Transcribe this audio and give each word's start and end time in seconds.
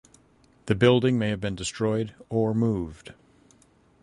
The 0.65 0.73
building 0.73 1.19
may 1.19 1.29
have 1.29 1.39
been 1.39 1.53
destroyed 1.53 2.15
or 2.27 2.55
moved. 2.55 3.13